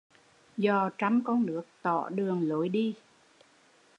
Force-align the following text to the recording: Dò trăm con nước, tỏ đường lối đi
Dò 0.57 0.89
trăm 0.97 1.21
con 1.23 1.45
nước, 1.45 1.61
tỏ 1.81 2.09
đường 2.09 2.47
lối 2.49 2.69
đi 2.69 2.95